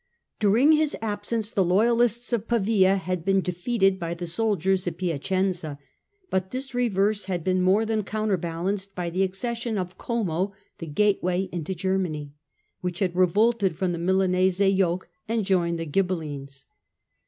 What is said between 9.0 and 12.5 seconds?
the accession of Como, the gateway into Germany,